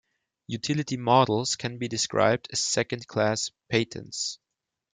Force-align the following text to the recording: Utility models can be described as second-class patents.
Utility 0.47 0.97
models 0.97 1.55
can 1.55 1.77
be 1.77 1.87
described 1.87 2.47
as 2.51 2.59
second-class 2.63 3.51
patents. 3.69 4.39